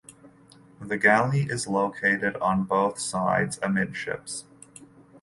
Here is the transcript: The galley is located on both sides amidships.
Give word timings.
The 0.79 0.97
galley 0.97 1.41
is 1.43 1.67
located 1.67 2.35
on 2.37 2.63
both 2.63 2.97
sides 2.97 3.59
amidships. 3.61 4.45